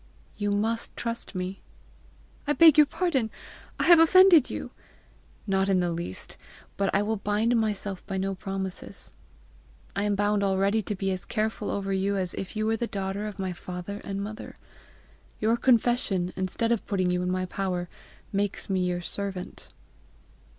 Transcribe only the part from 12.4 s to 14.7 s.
you were the daughter of my father and mother.